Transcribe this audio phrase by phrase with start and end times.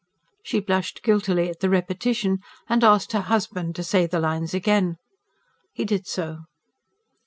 [0.41, 4.53] She blushed guiltily at the repetition, and asked her husband to say the lines once
[4.55, 4.97] again.
[5.73, 6.39] He did so.